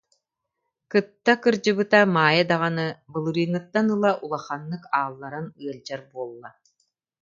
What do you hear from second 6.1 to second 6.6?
буолла